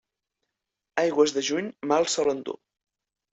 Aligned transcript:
Aigües 1.01 1.33
de 1.35 1.43
juny, 1.51 1.67
mals 1.93 2.17
solen 2.21 2.41
dur. 2.49 2.57